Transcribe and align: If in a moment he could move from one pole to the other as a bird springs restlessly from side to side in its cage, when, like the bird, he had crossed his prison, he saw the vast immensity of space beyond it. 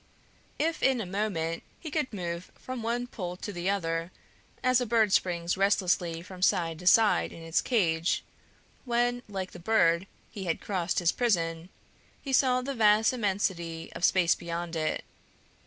If 0.57 0.81
in 0.81 0.99
a 0.99 1.05
moment 1.05 1.61
he 1.79 1.91
could 1.91 2.11
move 2.11 2.51
from 2.55 2.81
one 2.81 3.05
pole 3.05 3.37
to 3.37 3.53
the 3.53 3.69
other 3.69 4.11
as 4.63 4.81
a 4.81 4.87
bird 4.87 5.13
springs 5.13 5.57
restlessly 5.57 6.23
from 6.23 6.41
side 6.41 6.79
to 6.79 6.87
side 6.87 7.31
in 7.31 7.43
its 7.43 7.61
cage, 7.61 8.23
when, 8.83 9.21
like 9.29 9.51
the 9.51 9.59
bird, 9.59 10.07
he 10.31 10.45
had 10.45 10.59
crossed 10.59 10.97
his 10.97 11.11
prison, 11.11 11.69
he 12.19 12.33
saw 12.33 12.63
the 12.63 12.73
vast 12.73 13.13
immensity 13.13 13.93
of 13.93 14.03
space 14.03 14.33
beyond 14.33 14.75
it. 14.75 15.03